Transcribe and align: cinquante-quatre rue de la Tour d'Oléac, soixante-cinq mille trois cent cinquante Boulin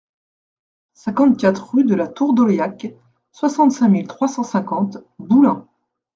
cinquante-quatre 0.95 1.75
rue 1.75 1.83
de 1.83 1.93
la 1.93 2.07
Tour 2.07 2.33
d'Oléac, 2.33 2.91
soixante-cinq 3.33 3.87
mille 3.89 4.07
trois 4.07 4.27
cent 4.27 4.41
cinquante 4.41 4.97
Boulin 5.19 5.67